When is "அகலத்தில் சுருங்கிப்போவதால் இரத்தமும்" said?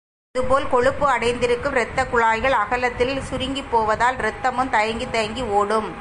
2.51-4.69